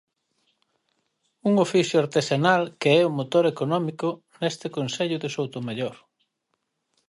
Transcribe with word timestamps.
Un 1.49 1.53
oficio 1.65 1.97
artesanal 2.03 2.61
que 2.81 2.91
é 2.99 3.01
o 3.09 3.15
motor 3.19 3.45
económico 3.53 4.07
neste 4.41 4.67
concello 4.77 5.17
de 5.19 5.29
Soutomaior. 5.35 5.95